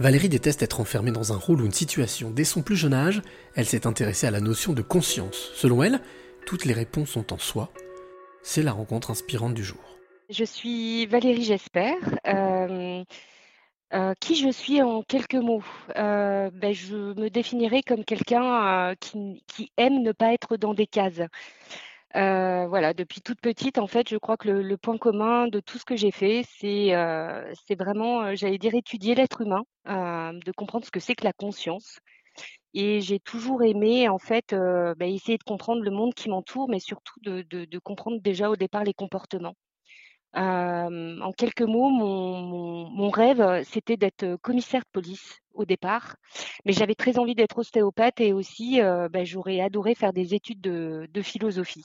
Valérie 0.00 0.30
déteste 0.30 0.62
être 0.62 0.80
enfermée 0.80 1.10
dans 1.10 1.34
un 1.34 1.36
rôle 1.36 1.60
ou 1.60 1.66
une 1.66 1.72
situation. 1.72 2.30
Dès 2.30 2.44
son 2.44 2.62
plus 2.62 2.74
jeune 2.74 2.94
âge, 2.94 3.20
elle 3.54 3.66
s'est 3.66 3.86
intéressée 3.86 4.26
à 4.26 4.30
la 4.30 4.40
notion 4.40 4.72
de 4.72 4.80
conscience. 4.80 5.50
Selon 5.54 5.82
elle, 5.82 6.00
toutes 6.46 6.64
les 6.64 6.72
réponses 6.72 7.10
sont 7.10 7.34
en 7.34 7.38
soi. 7.38 7.70
C'est 8.42 8.62
la 8.62 8.72
rencontre 8.72 9.10
inspirante 9.10 9.52
du 9.52 9.62
jour. 9.62 9.98
Je 10.30 10.42
suis 10.42 11.04
Valérie 11.04 11.44
Jesper. 11.44 11.92
Euh, 12.26 13.04
euh, 13.92 14.14
qui 14.20 14.36
je 14.36 14.50
suis 14.50 14.80
en 14.80 15.02
quelques 15.02 15.34
mots? 15.34 15.62
Euh, 15.98 16.48
ben, 16.50 16.72
Je 16.72 16.96
me 16.96 17.28
définirais 17.28 17.82
comme 17.82 18.06
quelqu'un 18.06 18.94
qui, 19.00 19.70
aime 19.76 20.00
ne 20.00 20.12
pas 20.12 20.32
être 20.32 20.56
dans 20.56 20.72
des 20.72 20.86
cases. 20.86 21.20
Voilà, 22.14 22.94
depuis 22.94 23.20
toute 23.20 23.40
petite, 23.40 23.78
en 23.78 23.86
fait, 23.86 24.08
je 24.08 24.16
crois 24.16 24.36
que 24.36 24.48
le, 24.48 24.76
point 24.76 24.98
commun 24.98 25.48
de 25.48 25.60
tout 25.60 25.78
ce 25.78 25.84
que 25.84 25.96
j'ai 25.96 26.10
fait, 26.10 26.44
c'est 26.58 26.92
c'est 27.66 27.78
vraiment, 27.78 28.34
j'allais 28.34 28.58
dire, 28.58 28.74
étudier 28.74 29.14
l'être 29.14 29.40
humain, 29.42 29.64
de 29.86 30.52
comprendre 30.52 30.84
ce 30.84 30.90
que 30.90 31.00
c'est 31.00 31.14
que 31.14 31.24
la 31.24 31.32
conscience. 31.32 31.98
Et 32.74 33.00
j'ai 33.00 33.18
toujours 33.18 33.62
aimé, 33.64 34.08
en 34.08 34.18
fait, 34.18 34.54
ben, 34.54 35.02
essayer 35.02 35.38
de 35.38 35.44
comprendre 35.44 35.82
le 35.82 35.90
monde 35.90 36.14
qui 36.14 36.28
m'entoure, 36.28 36.68
mais 36.68 36.80
surtout 36.80 37.18
de, 37.22 37.78
comprendre 37.78 38.20
déjà 38.20 38.50
au 38.50 38.56
départ 38.56 38.84
les 38.84 38.94
comportements 38.94 39.54
en 40.34 41.32
quelques 41.36 41.62
mots, 41.62 41.90
mon, 41.90 43.10
rêve, 43.10 43.62
c'était 43.64 43.96
d'être 43.96 44.36
commissaire 44.36 44.82
de 44.82 44.88
police 44.92 45.40
au 45.60 45.64
départ, 45.64 46.16
mais 46.64 46.72
j'avais 46.72 46.94
très 46.94 47.18
envie 47.18 47.34
d'être 47.34 47.58
ostéopathe 47.58 48.20
et 48.20 48.32
aussi, 48.32 48.80
bah, 48.80 49.24
j'aurais 49.24 49.60
adoré 49.60 49.94
faire 49.94 50.12
des 50.12 50.34
études 50.34 50.60
de, 50.60 51.22
philosophie. 51.22 51.84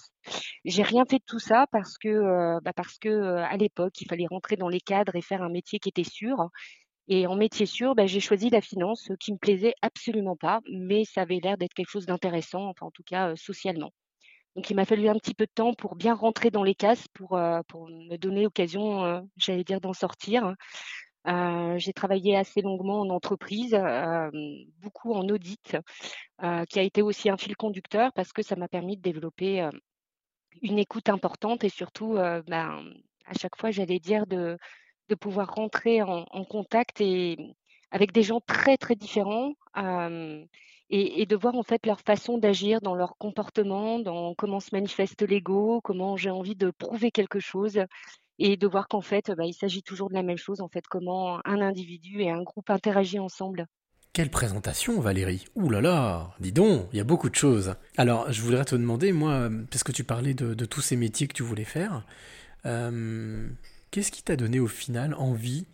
J'ai 0.66 0.84
rien 0.84 1.06
fait 1.06 1.18
de 1.18 1.24
tout 1.26 1.40
ça 1.40 1.68
parce 1.72 1.98
que, 1.98 2.60
bah, 2.64 2.74
parce 2.76 2.98
que 2.98 3.38
à 3.38 3.56
l'époque, 3.58 4.00
il 4.02 4.08
fallait 4.08 4.28
rentrer 4.30 4.56
dans 4.56 4.70
les 4.70 4.82
cadres 4.82 5.16
et 5.16 5.22
faire 5.22 5.42
un 5.42 5.50
métier 5.50 5.80
qui 5.80 5.90
était 5.90 6.04
sûr. 6.04 6.50
Et 7.08 7.28
en 7.28 7.36
métier 7.36 7.66
sûr, 7.66 7.94
bah, 7.96 8.08
j'ai 8.08 8.20
choisi 8.20 8.50
la 8.50 8.62
finance, 8.62 9.12
qui 9.20 9.32
me 9.32 9.38
plaisait 9.38 9.76
absolument 9.82 10.36
pas, 10.36 10.62
mais 10.72 11.06
ça 11.06 11.22
avait 11.22 11.40
l'air 11.40 11.58
d'être 11.58 11.74
quelque 11.74 11.92
chose 11.92 12.08
d'intéressant, 12.08 12.68
enfin 12.68 12.88
en 12.88 12.92
tout 12.92 13.04
cas 13.04 13.36
socialement. 13.36 13.92
Donc 14.56 14.70
il 14.70 14.76
m'a 14.76 14.86
fallu 14.86 15.10
un 15.10 15.16
petit 15.16 15.34
peu 15.34 15.46
de 15.46 15.52
temps 15.54 15.74
pour 15.74 15.96
bien 15.96 16.16
rentrer 16.16 16.50
dans 16.50 16.64
les 16.64 16.76
cases, 16.76 17.08
pour, 17.14 17.38
euh, 17.38 17.60
me 17.74 18.16
donner 18.18 18.44
l'occasion, 18.44 19.04
euh, 19.04 19.22
j'allais 19.38 19.66
dire, 19.66 19.82
d'en 19.82 19.94
sortir. 19.94 20.54
Euh, 21.28 21.78
j'ai 21.78 21.94
travaillé 21.94 22.36
assez 22.36 22.62
longuement 22.62 23.02
en 23.02 23.10
entreprise, 23.10 23.76
beaucoup 24.80 25.14
en 25.14 25.28
audit, 25.30 25.78
qui 26.70 26.80
a 26.80 26.84
été 26.84 27.02
aussi 27.02 27.30
un 27.30 27.38
fil 27.38 27.56
conducteur 27.56 28.12
parce 28.14 28.32
que 28.34 28.44
ça 28.44 28.56
m'a 28.56 28.68
permis 28.68 28.98
de 28.98 29.02
développer 29.02 29.70
une 30.62 30.80
écoute 30.80 31.10
importante 31.10 31.64
et 31.64 31.70
surtout, 31.70 32.14
ben, 32.14 32.94
à 33.26 33.34
chaque 33.34 33.58
fois, 33.58 33.72
j'allais 33.72 34.00
dire, 34.00 34.28
de, 34.28 34.58
pouvoir 35.20 35.54
rentrer 35.56 36.02
en, 36.02 36.46
contact 36.46 37.02
et 37.02 37.38
avec 37.92 38.12
des 38.12 38.24
gens 38.24 38.42
très, 38.42 38.78
très 38.78 38.96
différents 38.96 39.54
et, 40.90 41.26
de 41.26 41.36
voir 41.36 41.56
en 41.56 41.64
fait 41.64 41.86
leur 41.86 42.00
façon 42.02 42.38
d'agir 42.38 42.82
dans 42.82 42.96
leur 42.96 43.18
comportement, 43.18 44.00
dans 44.00 44.36
comment 44.36 44.60
se 44.60 44.70
manifeste 44.74 45.22
l'ego, 45.24 45.82
comment 45.82 46.16
j'ai 46.16 46.30
envie 46.30 46.56
de 46.56 46.72
prouver 46.72 47.12
quelque 47.12 47.40
chose, 47.40 47.80
et 48.40 48.58
de 48.58 48.68
voir 48.68 48.88
qu'en 48.88 49.02
fait, 49.02 49.32
bah, 49.32 49.46
il 49.46 49.54
s'agit 49.54 49.84
toujours 49.84 50.10
de 50.10 50.14
la 50.14 50.24
même 50.24 50.38
chose, 50.38 50.62
en 50.62 50.68
fait, 50.68 50.86
comment 50.88 51.40
un 51.46 51.62
individu 51.62 52.22
et 52.22 52.30
un 52.30 52.44
groupe 52.44 52.70
interagissent 52.70 53.20
ensemble. 53.20 53.68
Quelle 54.14 54.30
présentation, 54.30 55.00
Valérie 55.02 55.46
Ouh 55.56 55.70
là 55.70 55.82
là, 55.82 56.36
dis 56.40 56.54
donc, 56.54 56.88
il 56.94 56.98
y 56.98 57.02
a 57.02 57.06
beaucoup 57.06 57.30
de 57.30 57.36
choses. 57.36 57.76
Alors, 57.98 58.32
je 58.32 58.42
voudrais 58.42 58.64
te 58.64 58.76
demander, 58.76 59.12
moi, 59.12 59.50
parce 59.70 59.84
que 59.84 59.92
tu 59.92 60.04
parlais 60.04 60.34
de, 60.34 60.66
tous 60.66 60.82
ces 60.82 60.96
métiers 60.96 61.28
que 61.28 61.34
tu 61.34 61.44
voulais 61.44 61.66
faire, 61.66 62.06
euh, 62.66 63.48
qu'est-ce 63.92 64.12
qui 64.12 64.24
t'a 64.24 64.36
donné 64.36 64.60
au 64.60 64.68
final 64.68 65.14
envie 65.16 65.66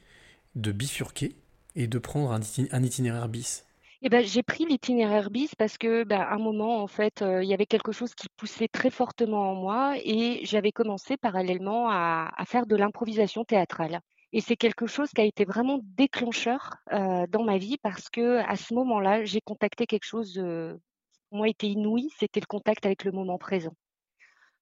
de 0.56 0.72
bifurquer 0.72 1.36
et 1.76 1.88
de 1.88 2.00
prendre 2.00 2.32
un 2.32 2.84
itinéraire 2.84 3.30
bis? 3.30 3.66
Eh 4.04 4.10
ben, 4.10 4.24
j'ai 4.26 4.44
pris 4.44 4.66
l'itinéraire 4.66 5.30
bis 5.30 5.54
parce 5.56 5.78
que, 5.78 6.04
bah, 6.04 6.28
un 6.32 6.40
moment, 6.40 6.82
en 6.82 6.88
fait, 6.88 7.22
il 7.22 7.48
y 7.48 7.54
avait 7.54 7.66
quelque 7.68 7.92
chose 7.92 8.16
qui 8.16 8.28
poussait 8.38 8.68
très 8.68 8.90
fortement 8.90 9.52
en 9.52 9.56
moi 9.56 9.96
et 10.04 10.42
j'avais 10.46 10.72
commencé 10.72 11.18
parallèlement 11.18 11.90
à 11.90 12.32
à 12.36 12.46
faire 12.46 12.66
de 12.66 12.76
l'improvisation 12.76 13.44
théâtrale 13.46 14.02
et 14.34 14.42
c'est 14.42 14.56
quelque 14.56 14.88
chose 14.88 15.10
qui 15.12 15.22
a 15.22 15.26
été 15.26 15.46
vraiment 15.46 15.80
déclencheur, 15.84 16.78
dans 16.90 17.44
ma 17.44 17.58
vie 17.58 17.78
parce 17.78 18.10
que 18.10 18.38
à 18.40 18.56
ce 18.56 18.74
moment-là, 18.74 19.26
j'ai 19.26 19.42
contacté 19.42 19.86
quelque 19.88 20.06
chose, 20.06 20.34
de 20.34 20.80
qui 21.14 21.20
pour 21.30 21.38
moi 21.40 21.50
était 21.50 21.68
inouï, 21.68 22.10
c'était 22.20 22.40
le 22.40 22.46
contact 22.46 22.86
avec 22.86 23.04
le 23.04 23.12
moment 23.12 23.38
présent. 23.38 23.74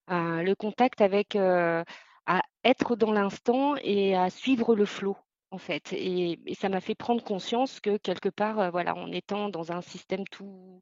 le 0.09 0.53
contact 0.55 1.01
avec, 1.01 1.35
à 1.35 2.41
être 2.63 2.95
dans 2.95 3.11
l'instant 3.11 3.75
et 3.77 4.15
à 4.15 4.29
suivre 4.29 4.75
le 4.75 4.85
flot 4.85 5.17
en 5.51 5.57
fait. 5.57 5.93
Et, 5.93 6.39
ça 6.59 6.69
m'a 6.69 6.81
fait 6.81 6.95
prendre 6.95 7.23
conscience 7.23 7.79
que 7.79 7.97
quelque 7.97 8.29
part, 8.29 8.71
voilà, 8.71 8.95
en 8.95 9.11
étant 9.11 9.49
dans 9.49 9.71
un 9.71 9.81
système 9.81 10.25
tout, 10.25 10.81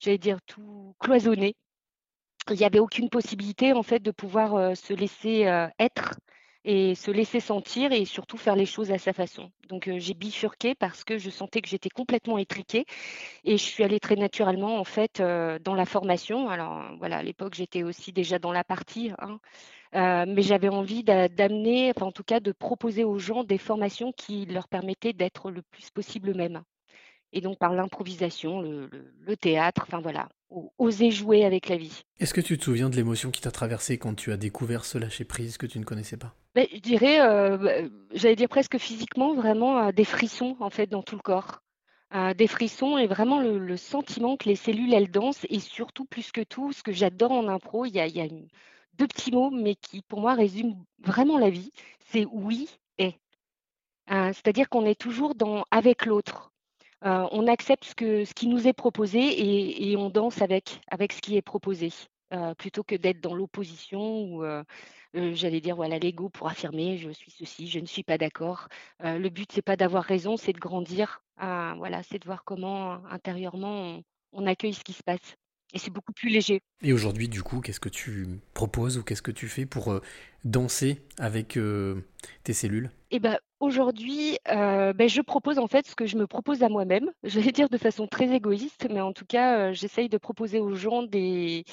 j'allais 0.00 0.18
dire 0.18 0.38
tout 0.46 0.94
cloisonné, 1.00 1.56
il 2.50 2.56
n'y 2.56 2.64
avait 2.64 2.78
aucune 2.78 3.08
possibilité 3.08 3.72
en 3.72 3.82
fait 3.82 4.00
de 4.00 4.10
pouvoir 4.10 4.76
se 4.76 4.92
laisser 4.92 5.44
être 5.78 6.14
et 6.64 6.94
se 6.94 7.10
laisser 7.10 7.40
sentir 7.40 7.92
et 7.92 8.04
surtout 8.04 8.38
faire 8.38 8.56
les 8.56 8.66
choses 8.66 8.90
à 8.90 8.98
sa 8.98 9.12
façon. 9.12 9.50
Donc 9.68 9.90
j'ai 9.96 10.14
bifurqué 10.14 10.74
parce 10.74 11.04
que 11.04 11.18
je 11.18 11.30
sentais 11.30 11.60
que 11.60 11.68
j'étais 11.68 11.90
complètement 11.90 12.38
étriquée 12.38 12.86
et 13.44 13.58
je 13.58 13.62
suis 13.62 13.84
allée 13.84 14.00
très 14.00 14.16
naturellement 14.16 14.78
en 14.78 14.84
fait 14.84 15.20
dans 15.20 15.74
la 15.74 15.84
formation. 15.84 16.48
Alors 16.48 16.82
voilà, 16.98 17.18
à 17.18 17.22
l'époque 17.22 17.54
j'étais 17.54 17.82
aussi 17.82 18.12
déjà 18.12 18.38
dans 18.38 18.52
la 18.52 18.64
partie, 18.64 19.10
hein, 19.18 19.38
mais 19.94 20.42
j'avais 20.42 20.68
envie 20.68 21.04
d'amener, 21.04 21.92
enfin 21.94 22.06
en 22.06 22.12
tout 22.12 22.24
cas 22.24 22.40
de 22.40 22.52
proposer 22.52 23.04
aux 23.04 23.18
gens 23.18 23.44
des 23.44 23.58
formations 23.58 24.12
qui 24.12 24.46
leur 24.46 24.68
permettaient 24.68 25.12
d'être 25.12 25.50
le 25.50 25.62
plus 25.62 25.90
possible 25.90 26.30
eux-mêmes. 26.30 26.62
Et 27.34 27.40
donc 27.40 27.58
par 27.58 27.74
l'improvisation, 27.74 28.62
le, 28.62 29.36
théâtre, 29.36 29.82
enfin 29.86 30.00
voilà, 30.00 30.28
oser 30.78 31.10
jouer 31.10 31.44
avec 31.44 31.68
la 31.68 31.76
vie. 31.76 32.02
Est-ce 32.20 32.32
que 32.32 32.40
tu 32.40 32.56
te 32.56 32.64
souviens 32.64 32.88
de 32.88 32.94
l'émotion 32.94 33.32
qui 33.32 33.40
t'a 33.40 33.50
traversé 33.50 33.98
quand 33.98 34.14
tu 34.14 34.30
as 34.30 34.36
découvert 34.36 34.84
ce 34.84 34.98
lâcher 34.98 35.24
prise 35.24 35.58
que 35.58 35.66
tu 35.66 35.80
ne 35.80 35.84
connaissais 35.84 36.16
pas? 36.16 36.32
Ben, 36.54 36.68
Je 36.72 36.78
dirais, 36.78 37.20
euh, 37.20 37.56
bah, 37.58 37.72
j'allais 38.12 38.36
dire 38.36 38.48
presque 38.48 38.78
physiquement, 38.78 39.34
vraiment 39.34 39.78
euh, 39.78 39.92
des 39.92 40.04
frissons 40.04 40.56
en 40.60 40.70
fait 40.70 40.86
dans 40.86 41.02
tout 41.02 41.16
le 41.16 41.22
corps. 41.22 41.60
Euh, 42.14 42.32
des 42.34 42.46
frissons 42.46 42.96
et 42.96 43.08
vraiment 43.08 43.40
le, 43.40 43.76
sentiment 43.76 44.36
que 44.36 44.48
les 44.48 44.54
cellules 44.54 44.94
elles 44.94 45.10
dansent 45.10 45.46
et 45.50 45.58
surtout 45.58 46.04
plus 46.04 46.30
que 46.30 46.42
tout, 46.42 46.72
ce 46.72 46.84
que 46.84 46.92
j'adore 46.92 47.32
en 47.32 47.48
impro, 47.48 47.84
il 47.86 47.94
y 47.96 47.98
a, 47.98 48.06
y 48.06 48.20
a 48.20 48.28
deux 48.98 49.06
petits 49.06 49.32
mots 49.32 49.50
mais 49.50 49.74
qui 49.74 50.02
pour 50.02 50.20
moi 50.20 50.34
résument 50.34 50.84
vraiment 50.98 51.38
la 51.38 51.50
vie, 51.50 51.70
c'est 52.10 52.26
oui 52.26 52.68
et. 52.98 53.18
C'est-à-dire 54.08 54.68
qu'on 54.68 54.84
est 54.84 55.00
toujours 55.00 55.34
dans 55.34 55.64
avec 55.70 56.06
l'autre. 56.06 56.52
Euh, 57.04 57.28
on 57.32 57.46
accepte 57.48 57.84
ce, 57.84 58.32
qui 58.32 58.46
nous 58.46 58.66
est 58.66 58.72
proposé 58.72 59.90
et, 59.90 59.96
on 59.96 60.08
danse 60.08 60.40
avec, 60.40 60.80
avec 60.90 61.12
ce 61.12 61.20
qui 61.20 61.36
est 61.36 61.42
proposé, 61.42 61.92
euh, 62.32 62.54
plutôt 62.54 62.82
que 62.82 62.94
d'être 62.94 63.20
dans 63.20 63.34
l'opposition 63.34 64.24
ou, 64.24 64.44
euh, 64.44 64.64
j'allais 65.12 65.60
dire, 65.60 65.76
voilà, 65.76 65.98
l'ego 65.98 66.30
pour 66.30 66.48
affirmer 66.48 66.96
je 66.96 67.10
suis 67.10 67.30
ceci, 67.30 67.68
je 67.68 67.78
ne 67.78 67.86
suis 67.86 68.02
pas 68.04 68.18
d'accord. 68.18 68.68
le 69.00 69.28
but, 69.28 69.50
c'est 69.52 69.62
pas 69.62 69.76
d'avoir 69.76 70.04
raison, 70.04 70.36
c'est 70.36 70.52
de 70.52 70.58
grandir. 70.58 71.22
voilà, 71.38 72.02
c'est 72.02 72.18
de 72.18 72.24
voir 72.24 72.44
comment 72.44 73.04
intérieurement 73.10 74.00
on 74.32 74.46
accueille 74.46 74.74
ce 74.74 74.82
qui 74.84 74.92
se 74.94 75.02
passe 75.02 75.36
et 75.74 75.78
c'est 75.78 75.90
beaucoup 75.90 76.12
plus 76.12 76.30
léger. 76.30 76.62
Et 76.82 76.92
aujourd'hui, 76.92 77.28
du 77.28 77.42
coup, 77.42 77.60
qu'est-ce 77.60 77.80
que 77.80 77.88
tu 77.88 78.26
proposes 78.54 78.96
ou 78.96 79.02
qu'est-ce 79.02 79.22
que 79.22 79.32
tu 79.32 79.48
fais 79.48 79.66
pour 79.66 79.92
euh, 79.92 80.00
danser 80.44 81.02
avec 81.18 81.56
euh, 81.56 81.96
tes 82.44 82.52
cellules? 82.52 82.90
Eh 83.10 83.18
ben, 83.18 83.38
aujourd'hui, 83.60 84.38
euh, 84.50 84.92
ben, 84.92 85.08
je 85.08 85.20
propose 85.20 85.58
en 85.58 85.66
fait 85.66 85.86
ce 85.86 85.96
que 85.96 86.06
je 86.06 86.16
me 86.16 86.26
propose 86.26 86.62
à 86.62 86.68
moi-même. 86.68 87.10
Je 87.24 87.40
vais 87.40 87.52
dire 87.52 87.68
de 87.68 87.78
façon 87.78 88.06
très 88.06 88.32
égoïste, 88.32 88.86
mais 88.90 89.00
en 89.00 89.12
tout 89.12 89.26
cas, 89.26 89.72
j'essaye 89.72 90.08
de 90.08 90.18
proposer 90.18 90.60
aux 90.60 90.74
gens 90.74 91.02
des, 91.02 91.64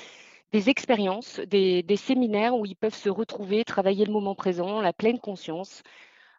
des 0.51 0.69
expériences, 0.69 1.39
des, 1.39 1.83
des, 1.83 1.95
séminaires 1.95 2.55
où 2.55 2.65
ils 2.65 2.75
peuvent 2.75 2.95
se 2.95 3.09
retrouver, 3.09 3.63
travailler 3.63 4.05
le 4.05 4.11
moment 4.11 4.33
présent, 4.33 4.81
la 4.81 4.93
pleine 4.93 5.19
conscience, 5.19 5.83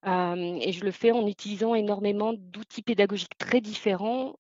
et 0.05 0.73
je 0.73 0.85
le 0.85 0.91
fais 0.91 1.13
en 1.13 1.27
utilisant 1.27 1.75
énormément 1.75 2.33
d'outils 2.33 2.83
pédagogiques 2.83 3.39
très 3.39 3.61
différents, 3.61 4.37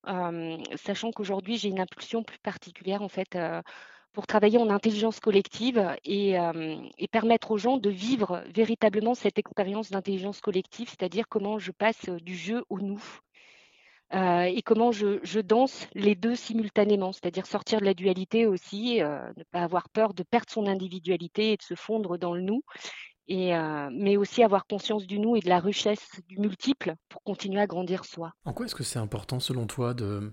sachant 0.77 1.13
qu'aujourd'hui 1.13 1.57
j'ai 1.57 1.69
une 1.69 1.81
impulsion 1.81 2.23
plus 2.23 2.39
particulière 2.39 3.03
en 3.03 3.09
fait 3.09 3.39
pour 4.13 4.27
travailler 4.27 4.59
en 4.59 4.71
intelligence 4.71 5.21
collective 5.21 5.97
et, 6.05 6.37
permettre 7.11 7.53
aux 7.53 7.59
gens 7.59 7.77
de 7.77 7.91
vivre 7.91 8.43
véritablement 8.55 9.15
cette 9.15 9.39
expérience 9.39 9.91
d'intelligence 9.91 10.41
collective, 10.41 10.89
c'est-à-dire 10.89 11.29
comment 11.29 11.59
je 11.59 11.71
passe 11.71 12.09
du 12.09 12.37
jeu 12.37 12.65
au 12.69 12.81
nous. 12.81 13.03
et 14.13 14.63
comment 14.65 14.91
je, 14.91 15.21
je, 15.23 15.41
danse 15.41 15.87
les 15.95 16.17
deux 16.17 16.35
simultanément, 16.35 17.13
c'est-à-dire 17.13 17.47
sortir 17.47 17.81
de 17.81 17.85
la 17.85 17.95
dualité 17.95 18.47
aussi, 18.47 18.99
ne 18.99 19.45
pas 19.53 19.63
avoir 19.63 19.89
peur 19.91 20.13
de 20.13 20.25
perdre 20.25 20.51
son 20.51 20.67
individualité 20.67 21.53
et 21.53 21.57
de 21.57 21.63
se 21.63 21.75
fondre 21.75 22.19
dans 22.19 22.35
le 22.35 22.43
nous, 22.43 22.63
et, 23.29 23.53
mais 23.93 24.17
aussi 24.17 24.43
avoir 24.43 24.67
conscience 24.67 25.07
du 25.07 25.19
nous 25.19 25.37
et 25.37 25.41
de 25.41 25.49
la 25.49 25.61
richesse 25.61 26.21
du 26.29 26.39
multiple 26.39 26.95
pour 27.09 27.23
continuer 27.23 27.61
à 27.61 27.67
grandir 27.67 28.05
soi. 28.05 28.33
En 28.45 28.53
quoi 28.53 28.67
est-ce 28.67 28.75
que 28.75 28.83
c'est 28.83 28.99
important 28.99 29.41
selon 29.41 29.67
toi 29.67 29.95
de, 29.95 30.33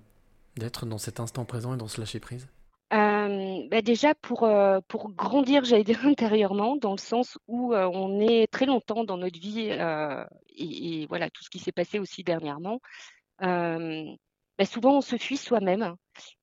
d'être 0.57 0.85
dans 0.85 0.97
cet 0.97 1.19
instant 1.19 1.45
présent 1.45 1.73
et 1.73 1.77
dans 1.77 1.87
ce 1.87 1.99
lâcher 1.99 2.19
prise? 2.19 2.47
Bah 2.91 3.81
déjà 3.83 4.15
pour, 4.15 4.49
pour 4.87 5.11
grandir, 5.11 5.63
j'allais 5.63 5.83
dire 5.83 5.99
intérieurement, 6.05 6.75
dans 6.75 6.93
le 6.93 6.97
sens 6.97 7.37
où 7.47 7.73
on 7.75 8.19
est 8.19 8.47
très 8.51 8.65
longtemps 8.65 9.03
dans 9.03 9.17
notre 9.17 9.39
vie 9.39 9.69
et, 10.55 11.01
et, 11.01 11.05
voilà 11.07 11.29
tout 11.29 11.43
ce 11.43 11.49
qui 11.49 11.59
s'est 11.59 11.71
passé 11.71 11.99
aussi 11.99 12.23
dernièrement, 12.23 12.79
bah, 14.59 14.65
souvent 14.65 14.97
on 14.97 15.01
se 15.01 15.17
fuit 15.17 15.37
soi-même. 15.37 15.95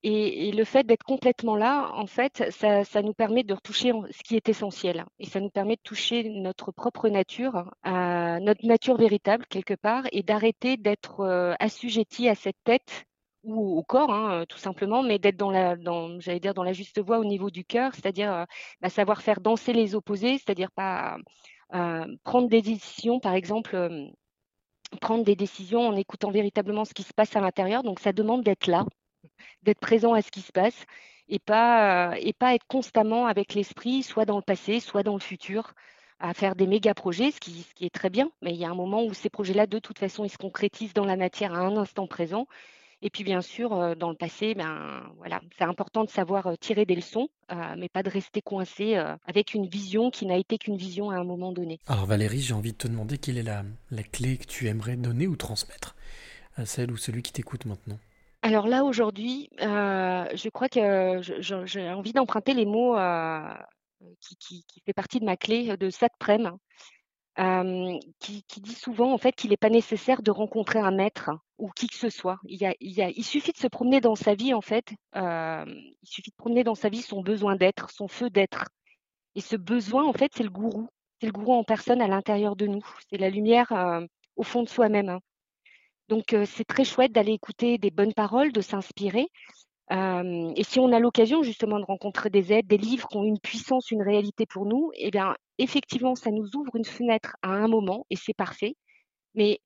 Et 0.02 0.52
le 0.52 0.64
fait 0.64 0.84
d'être 0.84 1.04
complètement 1.04 1.54
là, 1.56 1.90
en 1.94 2.06
fait, 2.06 2.44
ça 2.50 3.02
nous 3.02 3.12
permet 3.14 3.44
de 3.44 3.54
retoucher 3.54 3.92
ce 4.10 4.22
qui 4.24 4.36
est 4.36 4.48
essentiel. 4.48 5.04
Et 5.18 5.26
ça 5.26 5.40
nous 5.40 5.50
permet 5.50 5.76
de 5.76 5.82
toucher 5.82 6.24
notre 6.30 6.72
propre 6.72 7.08
nature, 7.10 7.70
notre 7.84 8.66
nature 8.66 8.96
véritable 8.96 9.46
quelque 9.48 9.74
part 9.74 10.04
et 10.12 10.22
d'arrêter 10.22 10.78
d'être, 10.78 11.20
heu, 11.22 11.54
assujettis 11.60 12.28
à 12.28 12.34
cette 12.34 12.56
tête 12.64 13.04
ou 13.44 13.78
au 13.78 13.82
corps, 13.84 14.10
hein, 14.12 14.44
tout 14.48 14.58
simplement, 14.58 15.02
mais 15.04 15.18
d'être 15.20 15.36
dans 15.36 15.50
la 15.50 16.72
juste 16.72 17.00
voie 17.00 17.18
au 17.18 17.24
niveau 17.24 17.50
du 17.50 17.64
cœur, 17.64 17.94
c'est-à-dire, 17.94 18.32
heu, 18.32 18.44
bah, 18.80 18.88
savoir 18.88 19.22
faire 19.22 19.40
danser 19.40 19.72
les 19.74 19.94
opposés, 19.94 20.38
c'est-à-dire 20.38 20.70
pas, 20.72 21.18
prendre 22.24 22.48
des 22.48 22.62
décisions 22.62 23.20
par 23.20 23.34
exemple, 23.34 23.76
prendre 25.00 25.24
des 25.24 25.36
décisions 25.36 25.88
en 25.88 25.96
écoutant 25.96 26.30
véritablement 26.30 26.84
ce 26.84 26.94
qui 26.94 27.02
se 27.02 27.12
passe 27.12 27.36
à 27.36 27.40
l'intérieur. 27.40 27.82
Donc 27.82 28.00
ça 28.00 28.12
demande 28.12 28.42
d'être 28.42 28.66
là, 28.66 28.84
d'être 29.62 29.80
présent 29.80 30.14
à 30.14 30.22
ce 30.22 30.30
qui 30.30 30.40
se 30.40 30.52
passe 30.52 30.84
et 31.28 31.38
pas, 31.38 32.14
être 32.18 32.66
constamment 32.68 33.26
avec 33.26 33.54
l'esprit, 33.54 34.02
soit 34.02 34.24
dans 34.24 34.36
le 34.36 34.42
passé, 34.42 34.80
soit 34.80 35.02
dans 35.02 35.14
le 35.14 35.20
futur, 35.20 35.74
à 36.18 36.34
faire 36.34 36.54
des 36.54 36.66
méga 36.66 36.94
projets, 36.94 37.30
ce 37.30 37.40
qui 37.40 37.66
est 37.80 37.94
très 37.94 38.10
bien. 38.10 38.30
Mais 38.42 38.52
il 38.52 38.56
y 38.56 38.64
a 38.64 38.70
un 38.70 38.74
moment 38.74 39.04
où 39.04 39.12
ces 39.12 39.28
projets-là, 39.28 39.66
de 39.66 39.78
toute 39.78 39.98
façon, 39.98 40.24
ils 40.24 40.30
se 40.30 40.38
concrétisent 40.38 40.94
dans 40.94 41.04
la 41.04 41.16
matière 41.16 41.52
à 41.52 41.58
un 41.58 41.76
instant 41.76 42.06
présent 42.06 42.46
et 43.02 43.10
puis 43.10 43.24
bien 43.24 43.40
sûr, 43.42 43.96
dans 43.96 44.10
le 44.10 44.16
passé, 44.16 44.54
ben, 44.54 45.02
voilà, 45.18 45.40
c'est 45.58 45.64
important 45.64 46.04
de 46.04 46.10
savoir, 46.10 46.56
tirer 46.58 46.86
des 46.86 46.96
leçons, 46.96 47.28
mais 47.76 47.88
pas 47.88 48.02
de 48.02 48.10
rester 48.10 48.42
coincé, 48.42 48.96
avec 49.26 49.54
une 49.54 49.66
vision 49.66 50.10
qui 50.10 50.26
n'a 50.26 50.36
été 50.36 50.58
qu'une 50.58 50.76
vision 50.76 51.10
à 51.10 51.16
un 51.16 51.24
moment 51.24 51.52
donné. 51.52 51.78
Alors 51.86 52.06
Valérie, 52.06 52.40
j'ai 52.40 52.54
envie 52.54 52.72
de 52.72 52.78
te 52.78 52.88
demander 52.88 53.18
quelle 53.18 53.38
est 53.38 53.42
la 53.42 53.64
la 53.90 54.02
clé 54.02 54.38
que 54.38 54.46
tu 54.46 54.66
aimerais 54.66 54.96
donner 54.96 55.26
ou 55.26 55.36
transmettre 55.36 55.94
à 56.56 56.64
celle 56.64 56.90
ou 56.90 56.96
celui 56.96 57.22
qui 57.22 57.32
t'écoute 57.32 57.66
maintenant? 57.66 57.98
Alors 58.42 58.66
là, 58.66 58.84
aujourd'hui, 58.84 59.50
je 59.60 60.48
crois 60.48 60.68
que 60.68 61.20
j'ai 61.20 61.90
envie 61.90 62.12
d'emprunter 62.12 62.54
les 62.54 62.64
mots, 62.64 62.96
qui 64.20 64.36
qui 64.36 64.64
qui 64.64 64.80
fait 64.80 64.92
partie 64.92 65.20
de 65.20 65.24
ma 65.24 65.36
clé 65.36 65.76
de 65.76 65.90
Satprem, 65.90 66.56
qui 68.18 68.42
qui 68.44 68.60
dit 68.60 68.74
souvent 68.74 69.12
en 69.12 69.18
fait 69.18 69.32
qu'il 69.32 69.52
est 69.52 69.58
pas 69.58 69.68
nécessaire 69.68 70.22
de 70.22 70.30
rencontrer 70.30 70.78
un 70.78 70.92
maître 70.92 71.30
ou 71.58 71.70
qui 71.70 71.88
que 71.88 71.96
ce 71.96 72.10
soit. 72.10 72.38
Il 72.46 73.24
suffit 73.24 73.52
de 73.52 73.58
se 73.58 73.66
promener 73.68 74.00
dans 74.00 74.14
sa 74.16 74.34
vie 74.34 74.54
en 74.54 74.60
fait, 74.60 74.86
hem, 75.14 75.68
il 75.68 76.08
suffit 76.08 76.30
de 76.30 76.36
promener 76.36 76.64
dans 76.64 76.74
sa 76.74 76.88
vie 76.88 77.02
son 77.02 77.22
besoin 77.22 77.56
d'être, 77.56 77.90
son 77.90 78.08
feu 78.08 78.30
d'être 78.30 78.66
et 79.34 79.40
ce 79.40 79.56
besoin 79.56 80.04
en 80.04 80.12
fait, 80.12 80.32
c'est 80.34 80.44
le 80.44 80.50
gourou. 80.50 80.88
C'est 81.20 81.26
le 81.26 81.32
gourou 81.32 81.54
en 81.54 81.64
personne 81.64 82.02
à 82.02 82.08
l'intérieur 82.08 82.56
de 82.56 82.66
nous. 82.66 82.84
C'est 83.10 83.18
la 83.18 83.30
lumière, 83.30 83.72
heu, 83.72 84.06
au 84.36 84.42
fond 84.42 84.62
de 84.62 84.68
soi-même, 84.68 85.08
hein. 85.08 85.20
Donc 86.08 86.34
heu, 86.34 86.44
c'est 86.44 86.64
très 86.64 86.84
chouette 86.84 87.12
d'aller 87.12 87.32
écouter 87.32 87.78
des 87.78 87.90
bonnes 87.90 88.14
paroles, 88.14 88.52
de 88.52 88.60
s'inspirer, 88.60 89.28
et 89.90 90.64
si 90.64 90.80
on 90.80 90.92
a 90.92 90.98
l'occasion 90.98 91.42
justement 91.42 91.78
de 91.78 91.84
rencontrer 91.84 92.28
des 92.28 92.52
êtres, 92.52 92.66
des 92.68 92.76
livres 92.76 93.06
qui 93.08 93.16
ont 93.16 93.24
une 93.24 93.38
puissance, 93.38 93.90
une 93.92 94.02
réalité 94.02 94.44
pour 94.46 94.66
nous 94.66 94.90
et 94.94 95.10
bien, 95.10 95.34
effectivement, 95.58 96.16
ça 96.16 96.30
nous 96.30 96.56
ouvre 96.56 96.74
une 96.74 96.84
fenêtre 96.84 97.36
à 97.42 97.50
un 97.50 97.68
moment 97.68 98.04
et 98.10 98.16
c'est 98.16 98.34
parfait. 98.34 98.74
Mais 99.34 99.60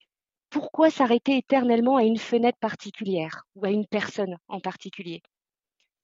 pourquoi 0.50 0.90
s'arrêter 0.90 1.36
éternellement 1.38 1.96
à 1.96 2.04
une 2.04 2.18
fenêtre 2.18 2.58
particulière 2.58 3.44
ou 3.54 3.64
à 3.64 3.70
une 3.70 3.86
personne 3.86 4.36
en 4.48 4.60
particulier? 4.60 5.22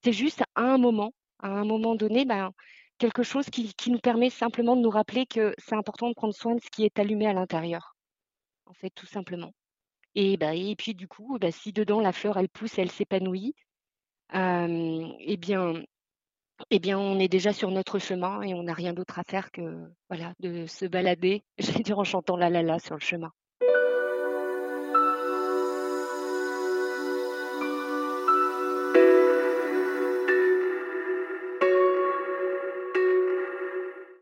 C'est 0.05 0.13
juste 0.13 0.43
à 0.55 0.63
un 0.63 0.79
moment, 0.79 1.13
à 1.41 1.49
un 1.49 1.65
moment 1.65 1.95
donné, 1.97 2.25
ben, 2.25 2.53
quelque 2.99 3.23
chose 3.23 3.47
qui 3.51 3.91
nous 3.91 3.99
permet 3.99 4.31
simplement 4.31 4.77
de 4.77 4.83
nous 4.83 4.91
rappeler 4.91 5.27
que 5.27 5.55
c'est 5.59 5.75
important 5.75 6.09
de 6.09 6.15
prendre 6.15 6.35
soin 6.35 6.55
de 6.55 6.61
ce 6.61 6.71
qui 6.71 6.85
est 6.85 6.99
allumé 6.99 7.27
à 7.27 7.33
l'intérieur, 7.33 7.97
en 8.67 8.73
fait, 8.75 8.91
tout 8.91 9.07
simplement 9.07 9.53
et 10.17 10.39
et 10.41 10.77
puis 10.77 10.95
du 10.95 11.07
coup, 11.09 11.39
bah, 11.41 11.53
si 11.53 11.73
dedans 11.73 12.01
la 12.01 12.13
fleur 12.13 12.39
elle 12.39 12.49
pousse, 12.49 12.79
elle 12.79 12.91
s'épanouit, 12.91 13.55
et 14.33 15.37
bien 15.39 15.75
et 16.71 16.79
bien 16.81 16.99
on 16.99 17.19
est 17.19 17.29
déjà 17.29 17.53
sur 17.53 17.71
notre 17.71 17.99
chemin 17.99 18.43
et 18.43 18.55
on 18.55 18.63
n'a 18.65 18.75
rien 18.75 18.93
d'autre 18.95 19.19
à 19.19 19.25
faire 19.25 19.51
que, 19.53 19.91
voilà, 20.09 20.35
de 20.41 20.67
se 20.67 20.87
balader, 20.87 21.45
j'allais 21.59 21.83
dire 21.85 21.99
en 21.99 22.05
chantant 22.05 22.37
la 22.37 22.51
la 22.51 22.63
la 22.63 22.79
sur 22.79 22.95
le 22.95 23.01
chemin. 23.01 23.33